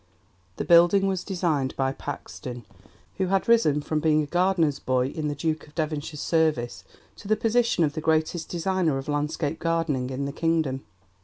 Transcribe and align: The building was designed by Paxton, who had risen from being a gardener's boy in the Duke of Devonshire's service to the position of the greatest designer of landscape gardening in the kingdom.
The 0.55 0.65
building 0.65 1.05
was 1.05 1.23
designed 1.23 1.75
by 1.75 1.91
Paxton, 1.91 2.65
who 3.17 3.27
had 3.27 3.47
risen 3.47 3.83
from 3.83 3.99
being 3.99 4.23
a 4.23 4.25
gardener's 4.25 4.79
boy 4.79 5.09
in 5.09 5.27
the 5.27 5.35
Duke 5.35 5.67
of 5.67 5.75
Devonshire's 5.75 6.19
service 6.19 6.83
to 7.17 7.27
the 7.27 7.35
position 7.37 7.83
of 7.83 7.93
the 7.93 8.01
greatest 8.01 8.49
designer 8.49 8.97
of 8.97 9.07
landscape 9.07 9.59
gardening 9.59 10.09
in 10.09 10.25
the 10.25 10.31
kingdom. 10.31 10.83